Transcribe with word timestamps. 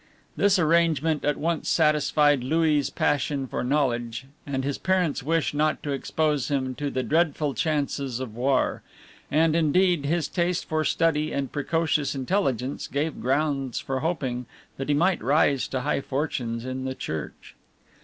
This 0.35 0.57
arrangement 0.57 1.23
at 1.23 1.37
once 1.37 1.69
satisfied 1.69 2.43
Louis' 2.43 2.89
passion 2.89 3.45
for 3.45 3.63
knowledge, 3.63 4.25
and 4.47 4.63
his 4.63 4.79
parents' 4.79 5.21
wish 5.21 5.53
not 5.53 5.83
to 5.83 5.91
expose 5.91 6.47
him 6.47 6.73
to 6.73 6.89
the 6.89 7.03
dreadful 7.03 7.53
chances 7.53 8.19
of 8.19 8.35
war; 8.35 8.81
and, 9.29 9.55
indeed, 9.55 10.07
his 10.07 10.27
taste 10.27 10.65
for 10.67 10.83
study 10.83 11.31
and 11.31 11.51
precocious 11.51 12.15
intelligence 12.15 12.87
gave 12.87 13.21
grounds 13.21 13.77
for 13.79 13.99
hoping 13.99 14.47
that 14.77 14.89
he 14.89 14.95
might 14.95 15.21
rise 15.23 15.67
to 15.67 15.81
high 15.81 16.01
fortunes 16.01 16.65
in 16.65 16.85
the 16.85 16.95
Church. 16.95 17.53